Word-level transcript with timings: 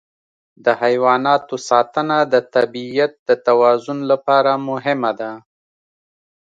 د 0.65 0.67
حیواناتو 0.81 1.55
ساتنه 1.69 2.17
د 2.33 2.35
طبیعت 2.55 3.13
د 3.27 3.29
توازن 3.47 3.97
لپاره 4.11 4.51
مهمه 4.69 5.11
ده. 5.19 5.31